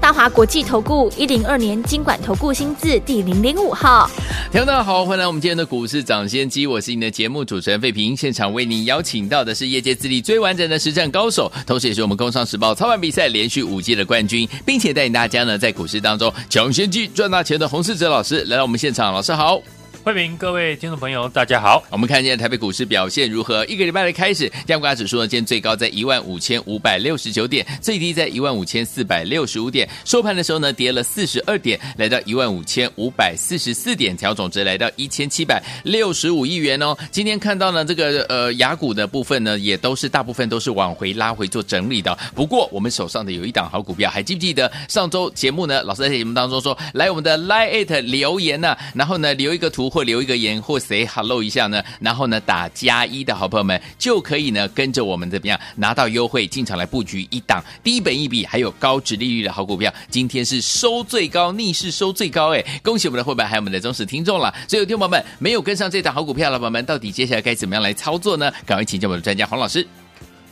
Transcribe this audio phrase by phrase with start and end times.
[0.00, 4.08] 大华国际投顾一零二年经管投顾新字第零零五号，
[4.50, 19.60] 听众大家好，欢迎来我们今天的股市掌先机，我是你的节目主持人费平，现场为您邀请到的是业界资历最完整的实战高手，同时也是我们工商时报操盘比赛连续五届的冠军，并且带领大家呢在股市当中抢先机赚大钱的洪世哲老师来到我们现场，老师好。
[20.04, 21.84] 欢迎各位听众朋友，大家好。
[21.90, 23.64] 我们看见台北股市表现如何？
[23.66, 29.86] 一个礼拜的开始，加股指数呢，今天最高在一万五千五百六十九点，最低在一万五千四百六十五点。
[30.06, 36.96] 收盘的时候呢，跌了四十二点，来到一万五千五百四十四点，调总值来到一千七百六十五亿元哦。
[37.10, 42.16] 今天看到呢，这个呃亚股的部分呢，也都是大部分都是往回拉回做整理的。
[42.34, 45.82] 不过我们手上的有一档好股票，还记不记得上周节目呢？
[45.82, 49.87] 老师在节目当中说，来我们的 Line 留言呢、然后呢留一个图。
[49.88, 59.92] 或留一个言，或 say hello 一下呢，然后呢打加一的好朋友们就可以呢跟着我们怎么样拿到优惠进场来布局一档低本一笔还有高值利率的好股票。
[60.10, 62.64] 今天是收最高，逆势收最高哎！
[62.82, 64.54] 恭喜我们的会员还有我们的忠实听众了。
[64.68, 68.50] 所以有听众朋友们没有跟上这档好股票的朋友们，到底接下来该怎么样来操作呢？
[68.66, 69.86] 赶快请教我们的专家黄老师。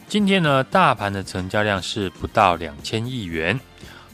[0.08, 3.58] 今天呢，大盘的成交量是不到两千亿元，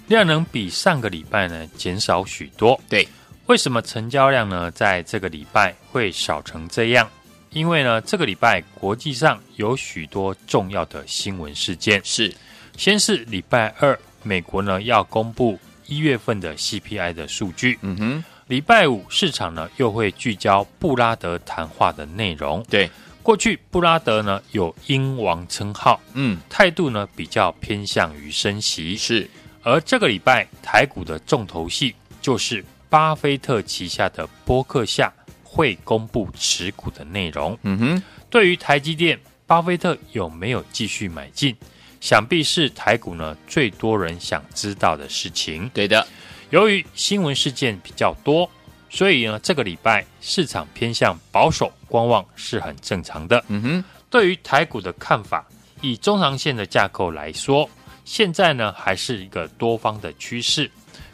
[0.09, 2.81] 量能比上个礼拜呢减少许多。
[2.89, 3.07] 对。
[3.53, 7.07] 为什么成交量呢，在这个礼拜会少成这样？
[7.51, 12.01] 因为呢，这个礼拜国际上有许多重要的新闻事件。
[12.03, 12.35] 是，
[12.79, 17.79] 先是礼拜二，美国呢要公布一月份的 CPI 的数据。
[17.83, 22.65] 嗯哼，礼拜五市场呢又会聚焦布拉德谈话的内容。
[22.71, 22.89] 对，
[23.23, 28.97] 过去布拉德呢有英王称号，嗯，态度呢比较偏向于升息。
[28.97, 29.29] 是，
[29.63, 32.65] 而这个礼拜台股的重头戏就是。
[32.93, 35.11] 巴菲特旗下的波克夏
[35.43, 37.59] 会公布持股的内容。
[37.63, 41.57] 嗯哼，对于台积电，巴菲特有没有继续买进？
[42.03, 45.71] 想必是台股呢最多人想知道的事情。
[45.73, 46.07] 对的，
[46.51, 48.47] 由于新闻事件比较多，
[48.91, 53.43] 所以呢这个礼拜市场偏向保守观望是很正常的。
[53.49, 55.47] 嗯哼，对于台股的看法，
[55.81, 57.67] 以中长线的架构来说，
[58.05, 60.71] 现在呢还是一个多方的趋势。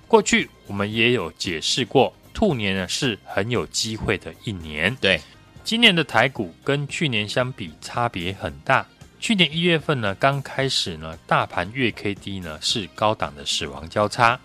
[0.09, 4.95] 过去我们也有解释过，兔年呢是很有机会的一年。
[5.01, 5.21] 对，
[5.65, 8.87] 今年的台股跟去年相比差别很大。
[9.19, 14.39] 去年一月份呢刚开始呢，大盘月 K D 呢是高档的死亡交叉，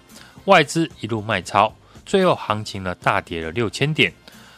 [0.46, 1.72] 外资一路卖超，
[2.06, 4.12] 最后行情呢大跌了六千点，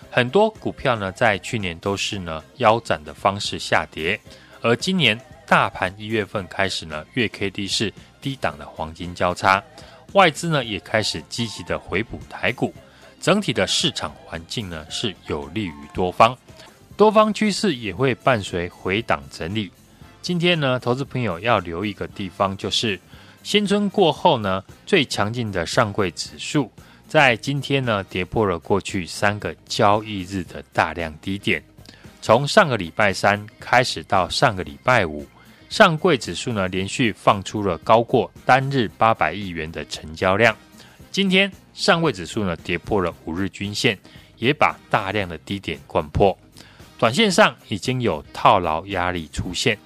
[0.09, 4.17] 很多股票呢在去年都是呢腰斩的方式下跌，
[4.61, 9.61] 而今年大盘一月份开始呢月 K D 是低档的黄金交叉。
[10.15, 12.73] 外资呢也开始积极的回补台股，
[13.19, 16.35] 整体的市场环境呢是有利于多方，
[16.95, 19.69] 多方趋势也会伴随回档整理。
[20.21, 22.97] 今天呢，投资朋友要留意一个地方，就是
[23.43, 26.71] 新春过后呢最强劲的上柜指数，
[27.09, 31.61] 在今天呢跌破了过去三个交易日的大量低点，
[32.21, 35.27] 从上个礼拜三开始到上个礼拜五。
[35.69, 40.55] 上柜指数呢，连续放出了高过单日八百亿元的成交量。
[41.11, 43.97] 今天上柜指数呢，跌破了五日均线，
[44.37, 46.37] 也把大量的低点灌破。
[46.97, 49.77] 短线上已经有套牢压力出现，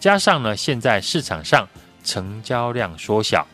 [0.00, 1.68] 加上呢，现在市场上
[2.02, 3.46] 成交量缩小，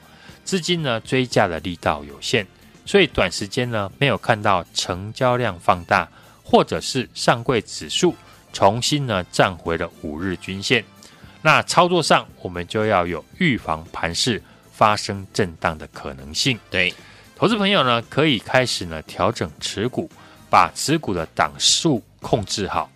[0.45, 2.47] 资金呢追价的力道有限，
[2.87, 6.09] 所以短时间呢没有看到成交量放大，
[6.43, 8.15] 或者是上柜指数
[8.53, 10.83] 重新呢站回了五日均线。
[11.43, 14.41] 那操作上，我们就要有预防盘势
[14.73, 16.59] 发生震荡的可能性。
[16.71, 16.95] 对，
[17.35, 20.09] 投资朋友呢，可以开始呢调整持股，
[20.49, 22.89] 把持股的档数控制好。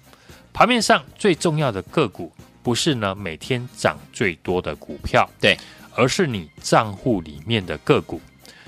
[0.53, 5.59] 盘面上最重要的个股，不是呢每天涨最多的股票，对，
[5.95, 8.21] 而是你账户里面的个股，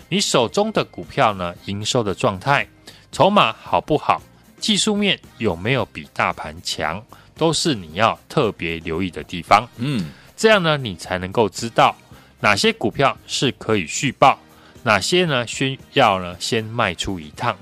[0.08, 2.68] 你手中的股票呢营收的状态，
[3.12, 4.20] 筹码好不好，
[4.58, 7.02] 技术面有没有比大盘强。
[7.38, 11.96] 都是你要特别留意的地方，嗯，这样呢，你才能够知道
[12.40, 14.38] 哪些股票是可以续报，
[14.82, 17.56] 哪些呢需要呢先卖出一趟。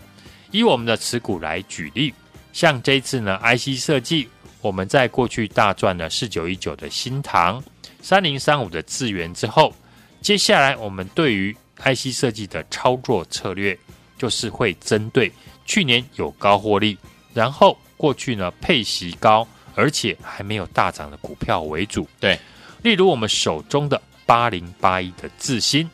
[0.51, 2.13] 以我们的持股来举例，
[2.55, 4.27] 像这一次呢，IC 设计，
[4.63, 7.63] 我们在过去大赚了四九一九的新唐，
[8.01, 9.75] 三零三五的智源之后，
[10.23, 13.79] 接下来我们对于 IC 设计的操作策略，
[14.17, 15.31] 就是会针对
[15.67, 16.97] 去年有高获利，
[17.35, 19.47] 然后过去呢配息高。
[19.77, 22.37] 而且还没有大涨的股票为主，对，
[22.83, 25.89] 例如我们手中的八零八一的智新，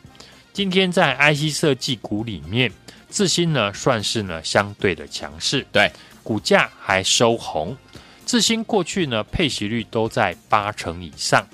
[0.53, 2.71] 今天在 IC 设计股里面，
[3.09, 5.91] 智新呢算是呢相对的强势，对，
[6.23, 7.77] 股价还收红。
[8.25, 11.45] 智新过去呢配息率都在八成以上，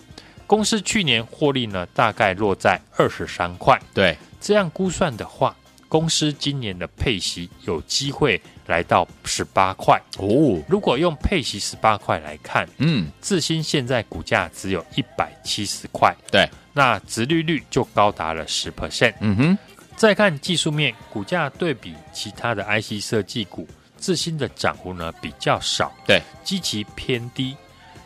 [0.46, 5.56] 公司去年获利呢大概落在二十三块，对，这样估算的话，
[5.88, 10.64] 公司今年的配息有机会来到十八块哦。
[10.70, 19.16] 如果用配息十八块来看，嗯，智新现在股价只有一百七十块，对，那殖利率就高达了十 percent。
[19.20, 19.58] 嗯哼，
[19.98, 23.68] 再看技术面，股价对比其他的 IC 设计股。
[24.02, 27.58] 智新的涨幅呢比较少，对，基期偏低，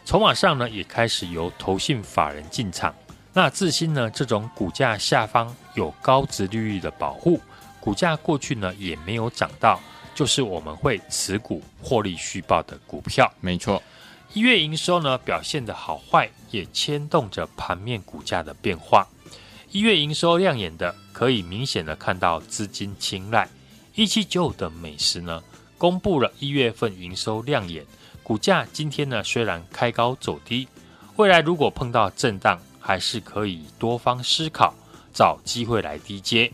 [0.05, 2.91] 筹码上呢也开始由投信法人进场。
[3.31, 7.39] 那智新呢这种股价下方有高殖利率的保护，
[7.79, 9.79] 股价过去呢也没有涨到，
[10.15, 13.31] 就是我们会持股获利续报的股票。
[13.39, 13.81] 没错，
[14.33, 19.07] 一月营收呢表现的好坏也牵动着盘面股价的变化。
[19.71, 23.49] 一月营收亮眼的，可以明显的看到资金青睐。
[23.95, 25.43] 一七九五的美食呢，
[25.77, 27.83] 公布了一月份营收亮眼，
[28.21, 30.67] 股价今天呢虽然开高走低，
[31.15, 34.73] 未来如果碰到震荡，还是可以多方思考，
[35.11, 36.51] 找机会来低接。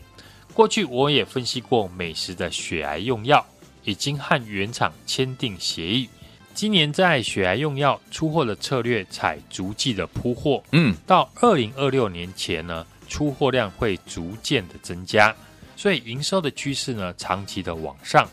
[0.60, 3.42] 过去我也分析过美食的血癌用药，
[3.82, 6.06] 已经和原厂签订协议，
[6.52, 15.34] 今年在血癌用药出货的策略采逐季的铺货，嗯，到二零二六年前呢，出货量会逐渐的增加，
[15.78, 18.28] 所以营收的趋势呢长期的往上。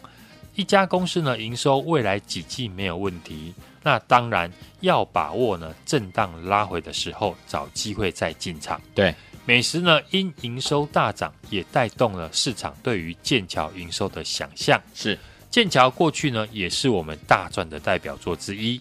[0.56, 4.52] 一家公司呢，营收未来几季没有问题，那当然
[4.82, 8.82] 要把握呢震荡拉回的时候，找机会再进场。
[8.94, 9.16] 对，
[9.48, 14.80] 美食呢因营收大涨，也带动了市场对于剑桥营收的想象。
[14.94, 15.18] 是，
[15.50, 18.80] 剑桥过去呢也是我们大赚的代表作之一。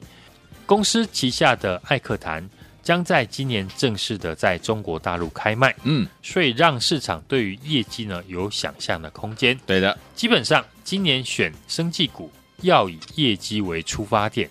[0.66, 2.50] 公司旗下的艾克谈
[2.82, 5.72] 将在今年正式的在中国大陆开卖。
[5.84, 9.56] 嗯，所以让市场对于业绩呢有想象的空间。
[9.64, 10.64] 对的，基本上。
[10.82, 12.30] 今年选生技股
[12.62, 14.48] 要以业绩为出发点，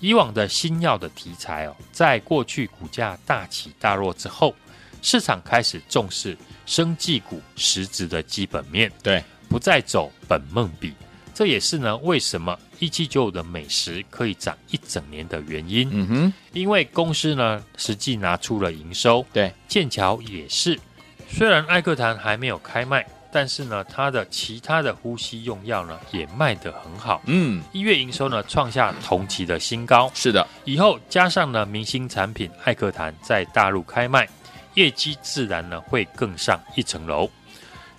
[0.00, 4.52] 以往的新药的题材哦，在过去股价大起大落之后，
[5.06, 6.36] 市场开始重视
[6.66, 10.92] 生技股实质的基本面，对，不再走本梦比，
[11.32, 15.88] 这也是呢为什么一七九五的美食可以涨一整年的原因。
[15.92, 20.76] 嗯哼，因为公司呢实际拿出了营收，对，剑桥也是，
[21.30, 23.06] 虽然艾克坦还没有开卖。
[23.32, 27.20] 但是呢，它的其他的呼吸用药呢也卖得很好。
[27.26, 30.10] 嗯，一月营收呢创下同期的新高。
[30.14, 34.26] 是的，以后加上呢明星产品艾克坦在大陆开卖，
[34.76, 37.28] 业绩自然呢会更上一层楼。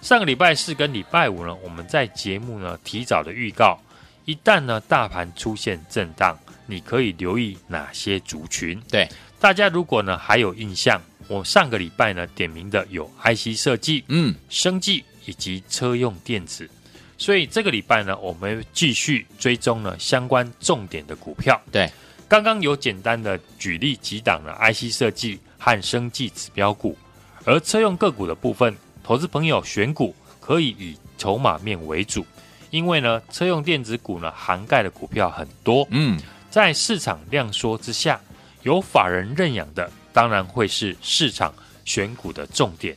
[0.02, 3.78] 上个礼拜四跟礼拜五呢，我们在节目呢提早的预告，
[4.26, 8.82] 一旦呢大盘出现震荡，你可以留意哪些族群？
[8.90, 9.08] 对，
[9.40, 15.04] 大家如果呢还有印象，我上个礼拜呢点名的有 IC 设计，嗯，生技。
[15.30, 16.70] 以及车用电子，
[17.18, 21.62] 所以这个礼拜呢，我们继续追踪呢相关重点的股票。
[21.70, 21.92] 对，
[22.30, 26.98] 刚刚有简单的举例几档的 IC 设计和生技指标股，
[27.46, 32.26] 而车用个股的部分，投资朋友选股可以以筹码面为主，
[32.70, 35.88] 因为呢，车用电子股呢涵盖的股票很多。
[35.92, 36.20] 嗯，
[36.50, 38.20] 在市场量缩之下，
[38.64, 41.54] 有法人认养的，当然会是市场
[41.86, 42.96] 选股的重点。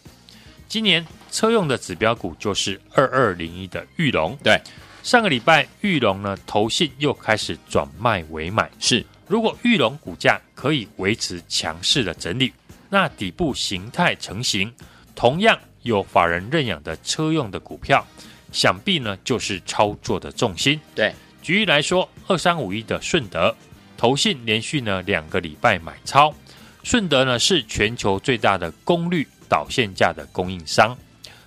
[0.69, 1.07] 今年。
[1.33, 4.37] 车用的指标股就是二二零一的玉龙。
[4.43, 4.61] 对，
[5.05, 8.69] 上个礼拜玉龙呢，投信又开始转卖为买。
[8.81, 12.53] 是，如果玉龙股价可以维持强势的整理，
[12.89, 14.75] 那底部形态成型，
[15.15, 18.05] 同样有法人认养的车用的股票，
[18.51, 20.81] 想必呢就是操作的重心。
[20.97, 23.55] 对，举例来说，二三五一的顺德，
[23.97, 26.35] 投信连续呢两个礼拜买超，
[26.83, 30.99] 顺德呢是全球最大的功率导线架的供应商。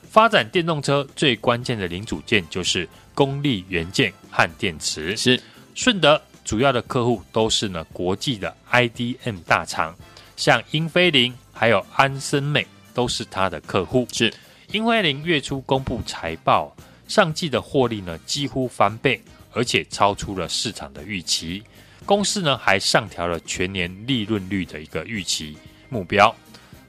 [0.10, 5.18] 发展电动车最关键的零组件就是功率元件和电池。
[5.18, 5.38] 是
[5.76, 9.96] 顺德主要的客户都是呢国际的 IDM 大厂，
[10.36, 14.08] 像英飞凌还有安森美都是他的客户。
[14.12, 14.34] 是
[14.72, 16.76] 英飞凌月初公布财报，
[17.08, 19.22] 上季的获利呢几乎翻倍，
[19.52, 21.64] 而且超出了市场的预期。
[22.06, 25.58] 公司呢还上调了全年利润率的一个预期
[25.90, 26.36] 目标。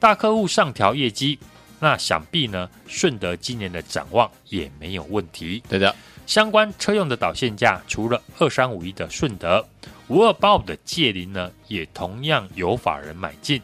[0.00, 1.38] 大客户上调业绩。
[1.80, 5.62] 那想必呢，顺德今年的展望也没有问题。
[5.68, 5.94] 对的，
[6.26, 9.64] 相关车用的导线架，除了二三五一的顺德，
[10.08, 13.60] 五二八五的界霖呢，也同样有法人买进。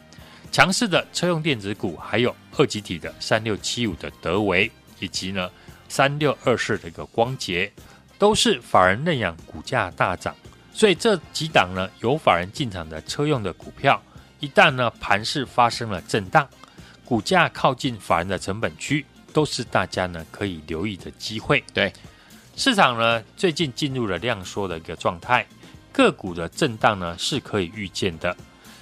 [0.51, 5.49] 强势的车用电子股，还有二级体的三六七五的德维，以及呢
[5.87, 7.71] 三六二四的一个光頡，
[8.19, 10.35] 都是法人认养，股价大涨。
[10.73, 14.01] 所以这几档呢有法人进场的车用的股票，
[14.39, 16.47] 一旦呢盘势发生了震荡，
[17.05, 21.63] 股价靠近法人的成本区，都是大家呢可以留意的机会。
[21.73, 21.93] 对，
[22.63, 25.43] 市场呢最近进入了量缩的一个状态，
[25.91, 28.37] 个股的震荡呢是可以预见的。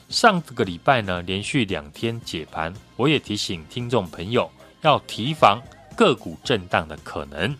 [0.09, 5.61] 上个礼拜呢连续两天解盘，我也提醒听众朋友要提防
[5.95, 7.55] 个股震荡的可能，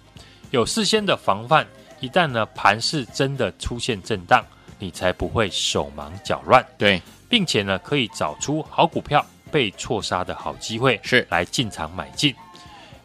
[0.51, 1.65] 有事先的防范。
[2.01, 4.45] 一旦呢盘势真的出现震荡，
[4.77, 6.61] 你才不会手忙脚乱。
[6.77, 12.35] 对，并且呢可以找出好股票被错杀的好机会，是来进场买进。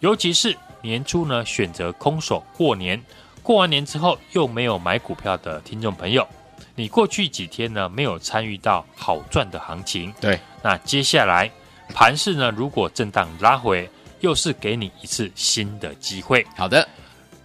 [0.01, 3.03] 尤其是年初呢选择空手过年，
[3.43, 6.29] 过完年之后又没有买股票的听众朋友，
[6.75, 10.13] 你过去几天呢没有参与到好赚的行情。
[10.21, 11.51] 对，那接下来
[11.95, 13.89] 盘市呢如果震荡拉回，
[14.21, 16.47] 又是给你一次新的机会。
[16.55, 16.87] 好的。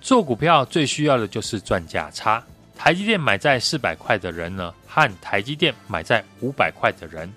[0.02, 2.42] 做股票最需要的就是赚价差。
[2.74, 7.30] 台积电买在四百块的人呢，和台积电买在五百块的人，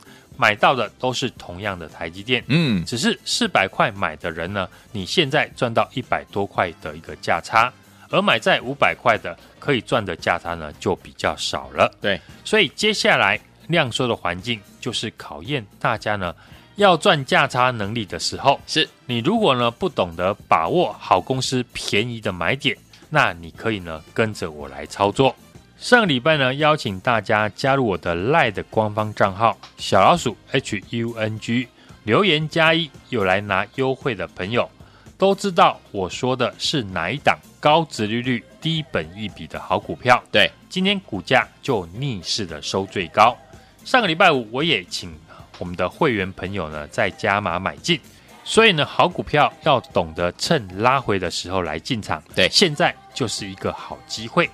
[0.42, 2.42] 买到的都是同样的台积电。
[2.48, 7.72] 嗯，只是四百块买的人呢，你现在赚到一百多块的一个价差，
[8.10, 11.88] 而买在五百块的可以赚的价差呢，就比较少了。
[12.00, 16.34] 对，所以接下来量缩的环境就是考验大家呢。
[16.76, 22.76] 要赚价差能力的时候，是你如果呢不懂得把握好公司便宜的买点，
[23.10, 25.36] 那你可以呢跟着我来操作。
[25.82, 31.66] 上个礼拜呢邀请大家加入我的 LINE 的官方账号小老鼠 HUNG，
[32.04, 34.70] 留言加一有来拿优惠的朋友，
[35.18, 40.22] 都知道我说的是哪一档高值利率、低本一比的好股票。
[40.30, 43.36] 对，今天股价就逆势的收最高。
[43.84, 45.12] 上个礼拜五我也请。
[45.58, 48.00] 我们的会员朋友呢，再加码买进，
[48.42, 52.20] 所以呢，好股票要懂得趁拉回的时候来进场。
[52.34, 54.48] 对，现在就是一个好机会。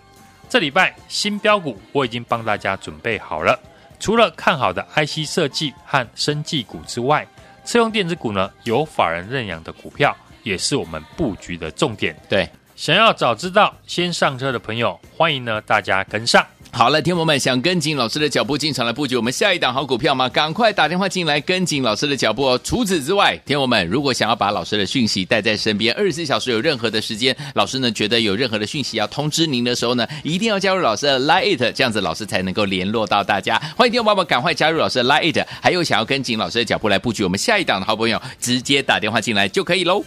[0.49, 3.59] 这礼拜新标股我已经帮大家准备好了，
[4.01, 7.27] 除了看好的 IC 设计和生技股之外，
[7.67, 12.17] 车用电子股呢，有法人认养的股票，也是我们布局的重点。
[12.31, 16.47] 对，想要早知道先上车的朋友，欢迎呢大家跟上。
[16.71, 20.29] 好了，听友们想跟紧老师的脚步进场来布局我们下一档好股票吗？
[20.29, 22.61] 赶快打电话进来跟紧老师的脚步哦。
[22.63, 33.59] 除此之外，听友们如果想要把老师的讯息带在身边，二十四小时有任何的时间，老师呢觉得有任何的讯息要通知您的时候呢，一定要加入老师的 Line It，这样子老师才能够联络到大家。
[33.77, 40.05] 欢迎听友爸爸赶快加入老师的 Line It，还有想要跟紧老师的脚步来布局我们下一档的好朋友，直接打电话进来就可以喽。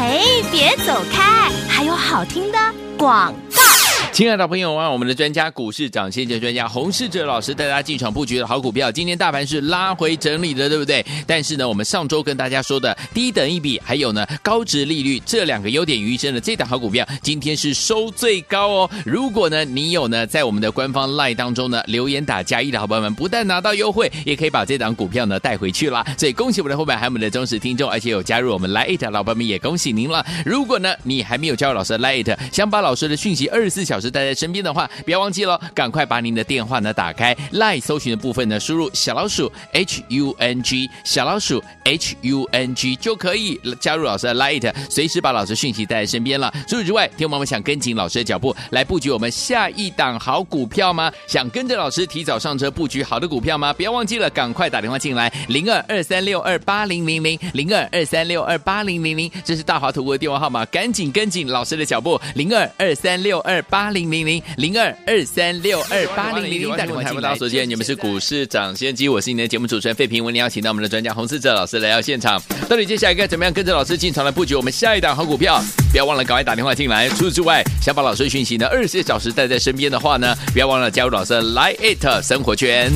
[0.00, 2.58] 嘿，别走开，还有好听的
[2.96, 3.77] 广告。
[4.18, 11.06] 亲爱的朋友啊，我们的专家股市涨先机专家洪世哲老师带大家进场布局的好股票，今天大盘是拉回整理的，对不对？
[11.24, 18.90] 但是呢，我们上周跟大家说的低等一比，还有呢高值利率这两个优点于一身的这档好股票，今天是收最高哦。
[19.06, 26.04] 如果呢你有呢在我们的官方 LINE 当中呢留言打加一的好朋友们，不但拿到优惠，也可以把这档股票呢带回去啦。
[26.18, 30.26] 所以恭喜我们的伙伴，还有我们的忠实听众，而且有加入我们 LINE 的老朋友们，也恭喜您了。
[30.44, 46.52] 如果呢你还没有加入老师的 LINE，想把老师的讯息二十四小时带在身边的话，不要忘记了，赶快把您的电话呢打开，LINE 搜寻的部分呢输入小老鼠 H U N G 小老鼠 H U N G 就可以加入老师的 LINE，随时把老师讯息带在身边了。
[46.68, 51.10] 除此之外，听友们想跟紧老师的脚步来布局我们下一档好股票吗？
[51.26, 53.72] 想跟着老师提早上车布局好的股票吗？
[53.72, 64.42] 不要忘记了，赶快打电话进来，零二二三六二八零零零零二二三六二八零零零，这是大华图的电话号码，赶紧跟紧老师的脚步，零二二三六二八零零零。
[64.56, 67.34] 零二二三六二八零零零，打电话进来。
[67.36, 70.24] 首先，你们是股市涨先机，我是你的节目主持人费平。
[70.24, 72.42] 为你邀请到我们的专家洪世哲老师来到现场。
[72.68, 75.62] 到底接下来该怎么样跟着老师进场来布局我们下一档好股票？
[75.90, 77.08] 不要忘了赶快打电话进来。
[77.08, 82.90] 除此之外，想把老师讯息呢二十四小时带在身边的话呢，不要忘了加入老师的 Line It 生活圈。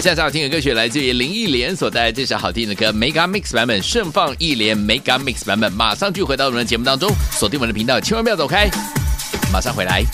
[0.00, 8.68] 下次好听的歌曲来自于林忆莲所带来这首好听的歌 Mega Mix 版本，盛放一莲 Mega Mix 版本，马上就回到我们的节目当中，锁定我们的频道，千万不要走开，
[9.52, 10.04] 马上回来。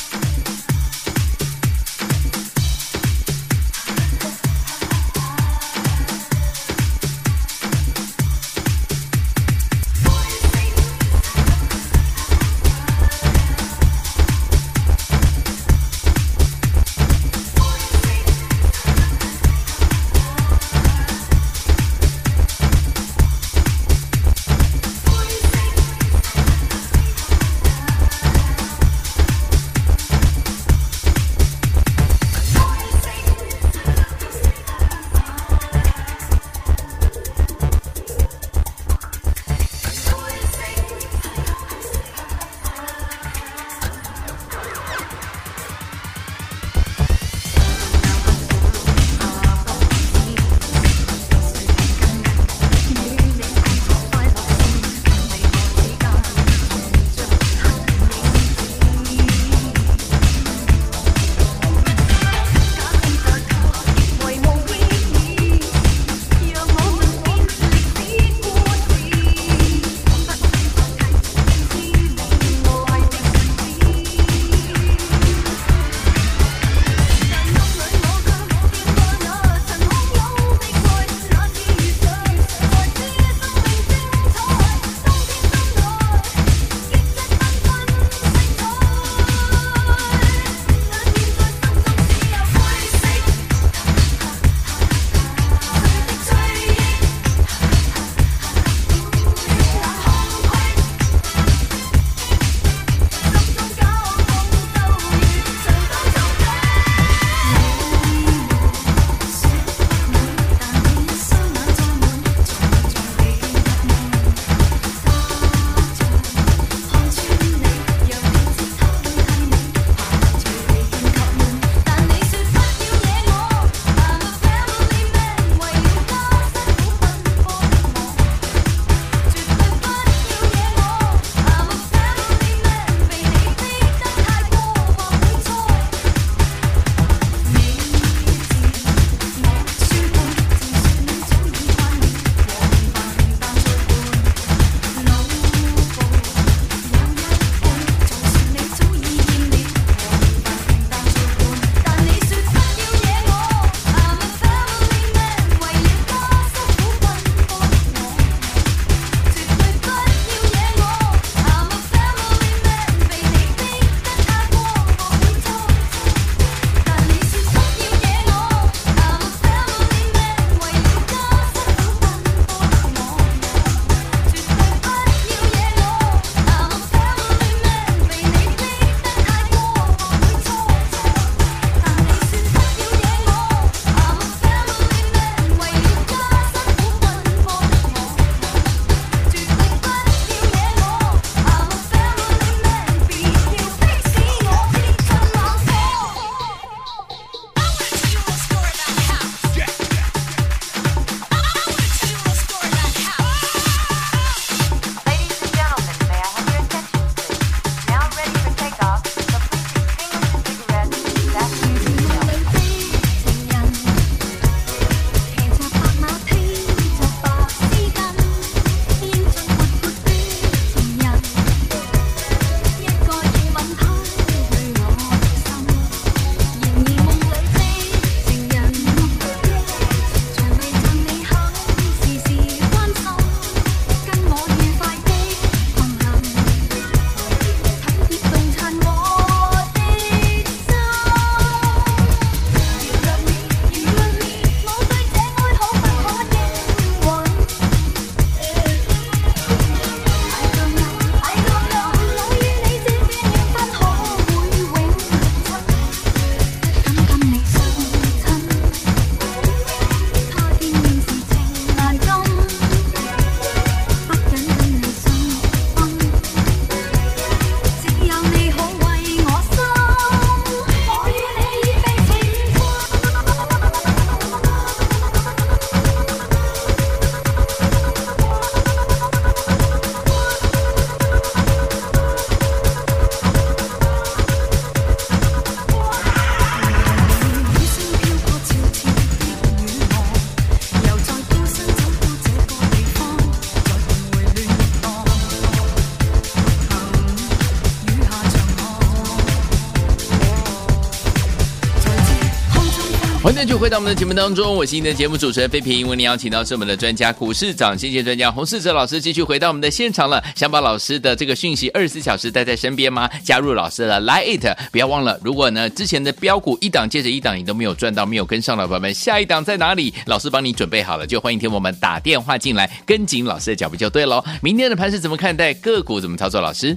[303.35, 305.89] 欢迎继续回到我们的节目当中，我是您的节目主持人费平。
[305.89, 310.23] 为您邀请到是我们的专家股市长先见专家洪世哲老师，继续回到我们的现场了。
[310.37, 313.11] 想把老师的这个讯息二十四小时带在身边吗？
[313.25, 315.19] 加入老师的 Line It，不要忘了。
[315.25, 319.93] 如果呢之前的标股一档接着一档，你都没有赚到，没有跟上的朋友们，下一档在哪里？
[320.07, 324.25] 老师帮你准备好了，就欢迎听我们打电话进来，跟紧老师的脚步就对喽。
[324.43, 325.53] 明天的盘是怎么看待？
[325.55, 326.41] 个股怎么操作？
[326.41, 326.77] 老师，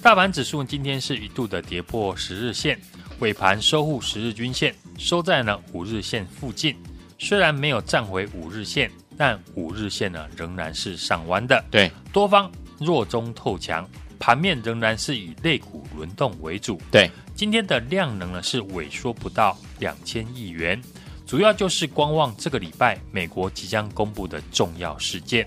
[0.00, 2.80] 大盘指数今天是一度的跌破十日线。
[3.20, 6.76] 尾盘收复十日均线，收在呢五日线附近。
[7.18, 11.64] 虽然没有站回五日线，但五日线呢仍然是上弯的。
[11.68, 13.88] 对，多方弱中透强，
[14.20, 16.80] 盘面仍然是以类股轮动为主。
[16.92, 20.80] 对，今天的量能呢是萎缩不到两千亿元，
[21.26, 25.44] 主要就是观望这个礼拜美国即将公布的重要事件，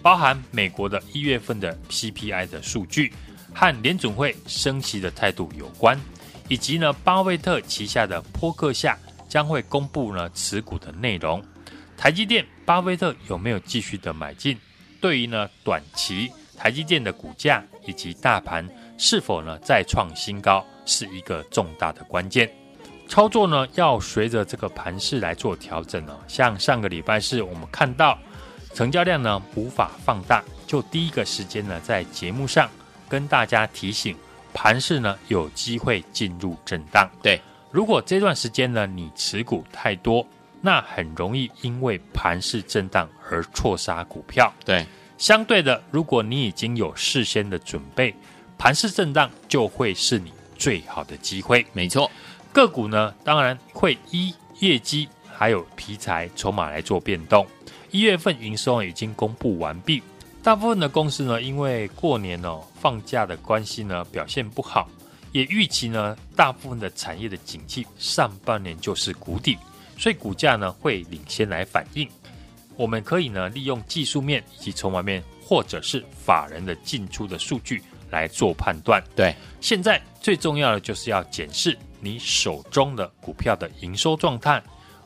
[0.00, 3.12] 包含美国的一月份的 CPI 的数据
[3.52, 6.00] 和联准会升息的态度有关。
[6.50, 11.40] 以及呢，巴菲特旗下的波克夏将会公布呢持股的内容。
[11.96, 14.58] 台积电，巴菲特有没有继续的买进？
[15.00, 22.50] 对于呢短期台积电的股价以及大盘是否呢再创新高，是一个重大的关键。
[23.08, 26.18] 操作呢要随着这个盘势来做调整哦。
[26.26, 28.18] 像上个礼拜四，我们看到
[28.74, 32.68] 成交量呢无法放大，就第一个时间呢在节目上
[33.08, 34.16] 跟大家提醒。
[34.52, 37.40] 盘势呢有机会进入震荡，对。
[37.70, 40.26] 如果这段时间呢你持股太多，
[40.60, 44.84] 那很容易因为盘势震荡而错杀股票，对。
[45.18, 48.14] 相对的，如果你已经有事先的准备，
[48.58, 51.64] 盘势震荡就会是你最好的机会。
[51.72, 52.10] 没错，
[52.52, 57.46] 个股呢当然会依业绩还有题材筹码来做变动。
[57.90, 60.02] 一月份营收已经公布完毕。
[60.42, 64.88] 大部分的公司呢，因为过年哦放假的关系呢，表现不好，
[65.32, 69.58] 也预期呢，大部分的产业的景气上半年就是谷底，
[69.98, 72.08] 所以股价呢会领先来反应。
[72.74, 79.02] 我们可以呢利用技术面以及筹码面，或者是法人的进出的数据来做判断。
[79.14, 84.62] 对，现在最重要的就是要检视你手中的股票的营收状态、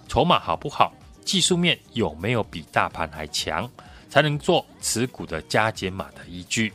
[0.07, 0.93] 筹码好不好，
[1.25, 3.69] 技术面有没有比大盘还强。
[4.15, 6.73] 才能做持股的加减码的依据。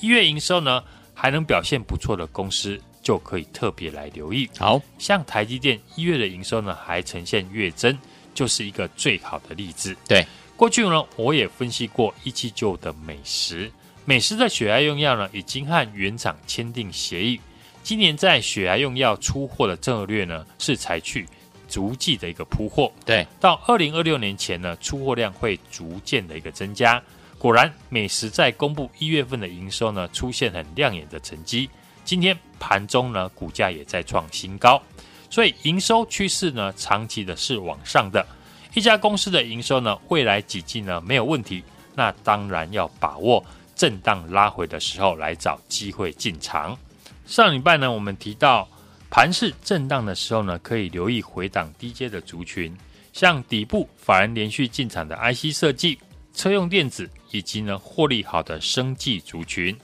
[0.00, 0.82] 一月营收呢
[1.14, 4.50] 还能表现不错的公司，就可以特别来留意。
[4.58, 7.96] 好像台积电一月的营收呢还呈现月增，
[8.34, 9.96] 就是一个最好的例子。
[10.08, 13.70] 对，过去呢我也分析过一七九的美食，
[14.04, 17.40] 美食的血压用药呢已经和原厂签订协议，
[17.84, 21.28] 今年在血压用药出货的策略呢是采取。
[21.72, 27.02] 逐季的一个铺货，对，到二零二六年前呢，出货量会逐渐的一个增加。
[27.38, 31.70] 果然，美食在公布一月份的营收呢，出现很亮眼的成绩。
[32.04, 34.82] 今天盘中呢，股价也在创新高，
[35.30, 38.26] 所以营收趋势呢，长期的是往上的。
[38.74, 43.42] 一家公司的营收呢，未来几季呢没有问题，那当然要把握
[43.74, 46.76] 震荡拉回的时候来找机会进场。
[47.24, 48.68] 上礼拜呢，我们提到。
[49.12, 52.74] 盘势震荡的时候呢，可以留意回档低阶的族群，
[53.12, 55.98] 像底部法人连续进场的 IC 设计、
[56.32, 59.76] 车用电子，以及呢获利好的生技族群。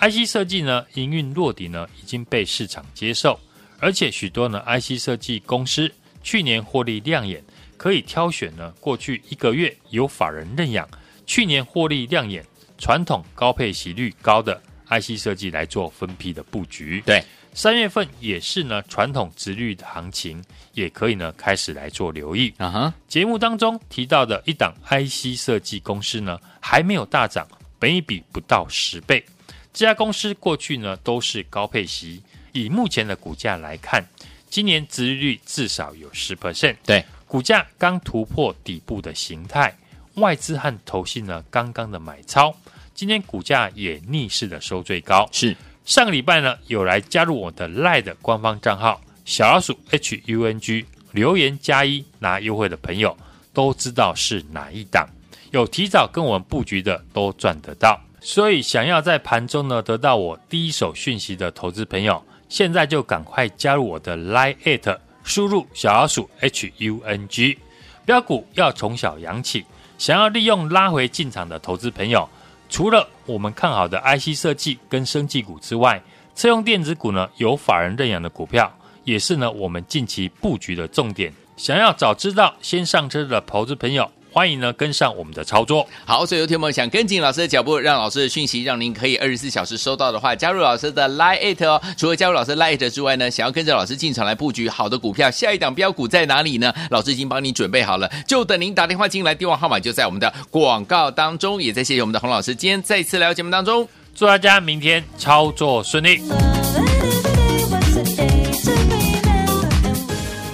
[0.00, 3.38] IC 设计呢营运落底呢已经被市场接受，
[3.78, 5.88] 而且许多呢 IC 设计公司
[6.24, 7.44] 去年获利亮眼，
[7.76, 10.88] 可以挑选呢过去一个月有法人认养，
[11.24, 12.44] 去年获利亮眼、
[12.76, 17.00] 传统高配息率高的 IC 设计来做分批的布局。
[17.06, 17.24] 对。
[17.56, 22.52] 三月份也是呢，传统殖率的行情也可以呢开始来做留意。
[22.58, 27.46] 啊哈，节目当中提到的一档 IC 设计公司呢，还没有大涨，
[27.78, 29.24] 本一比不到十倍。
[29.72, 32.20] 这家公司过去呢都是高配息，
[32.52, 34.04] 以目前的股价来看，
[34.50, 36.74] 今年殖利率至少有十 percent。
[36.84, 39.72] 对，股价刚突破底部的形态，
[40.14, 42.52] 外资和投信呢刚刚的买超，
[42.94, 45.28] 今天股价也逆势的收最高。
[45.30, 45.56] 是。
[45.84, 53.14] 上个礼拜呢，有来加入我的 Lie 的官方账号小老鼠 HUNG 留言加一拿优惠的朋友，
[53.52, 55.06] 都知道是哪一档。
[55.50, 67.58] 有提早跟我们布局的都赚得到，所以想要在盘中呢得到我第一手讯息的投资朋友，现在就赶快加入我的 Lie at，输入小老鼠 HUNG
[68.06, 69.66] 标股要从小养起，
[69.98, 72.26] 想要利用拉回进场的投资朋友。
[72.68, 76.02] 除了我们看好的 IC 设计跟生技股之外，
[76.34, 78.72] 车用电子股呢有法人认养的股票，
[79.04, 81.32] 也是呢我们近期布局的重点。
[81.56, 85.86] 想要早知道先上车的投资朋友，欢迎呢跟上我们的操作。
[86.04, 91.80] 好，所以有听友们想跟紧老师的脚步，让老师的讯息让您可以二十四小时收到的话，加入老师的 Line 哦。
[91.96, 96.74] 除了加入老师 Line 之外呢，想要跟着老师进场来布局好的股票，下一档标股在哪里呢？
[96.90, 101.62] 老师已经帮你准备好了，就等您打电话进来，电话号码就在我们的广告当中。
[101.62, 106.20] 也在谢谢我们的洪老师今天再次来到节目当中，祝大家明天操作顺利。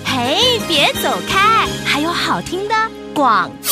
[0.05, 2.75] 嘿，别走开，还有好听的
[3.15, 3.70] 广告。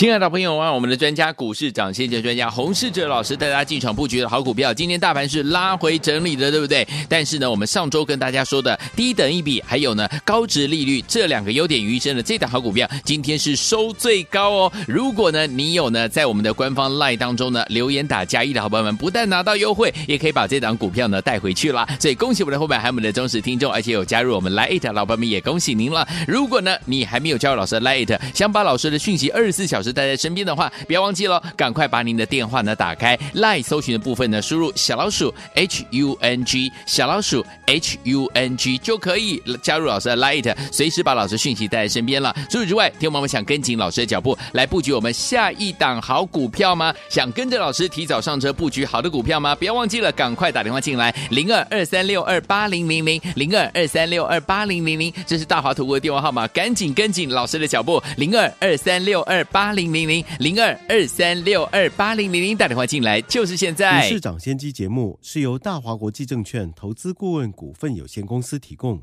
[0.00, 6.88] 亲爱的朋友啊，我们的专家股市涨先机专家洪世哲老师带大家进场布局的好股票，今天大盘是拉回整理的，对不对？
[7.06, 14.72] 但是呢，我们上周跟大家说的低等一比，还有呢高值利率这两个优点于一身的这档好股票，今天是收最高哦。
[14.88, 21.86] 如果呢你有呢在我们的官方 LINE 当中呢留言打加一的好朋友们，不但拿到优惠，也可以把这档股票呢带回去啦。
[22.00, 26.08] 所以恭喜我们的伙伴，还有我们的忠实听众，而且有加入我们 LINE 的老朋友们，也恭喜您了。
[26.26, 42.34] 如果呢你还没有加入老师的 LINE，想把老师的讯息二十四小时带在身边的话，不要忘记了，赶快把您的电话呢打开，LINE 搜寻的部分呢输入小老鼠 H U N G 小老鼠 H U N G 就可以加入老师的 LINE，随时把老师讯息带在身边了。
[42.50, 46.92] 除此之外，听众朋友们想跟紧老师的脚步来布局我们下一档好股票吗？
[47.08, 49.54] 想跟着老师提早上车布局好的股票吗？
[49.54, 60.08] 不要忘记了，赶快打电话进来，零二二三六二八零零零零二二三六二八零零零，这是大华图的电话号码，赶紧跟紧老师的脚步，零二二三六二八零零零。
[60.08, 64.02] 零零二二三六二八零零零打电话进来就是现在。
[64.02, 69.00] 股市长先机节目是由大华国际证券投资顾问股份有限公司提供，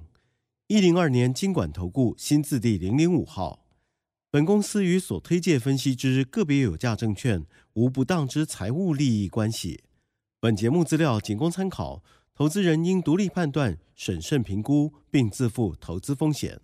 [0.67, 3.65] 一零二年经管投顾新字第零零五号。
[4.29, 9.81] 本公司与所推介分析之个别有价证券无不当之财务利益关系。
[10.41, 12.03] 本节目资料仅供参考，
[12.35, 16.59] 投资人应独立判断、审慎评估，并自负投资风险。